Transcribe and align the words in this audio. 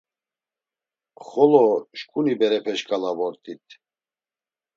Xolo 1.27 1.65
şǩuni 1.97 2.33
berepe 2.39 2.73
şǩala 2.79 3.11
vort̆it. 3.17 3.65